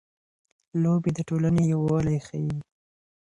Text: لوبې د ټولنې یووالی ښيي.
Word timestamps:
لوبې 0.81 1.11
د 1.17 1.19
ټولنې 1.29 1.61
یووالی 1.71 2.17
ښيي. 2.25 2.53